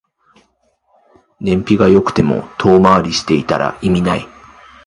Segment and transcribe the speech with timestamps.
[1.41, 4.25] 燃費が良くても遠回りしてたら意味ない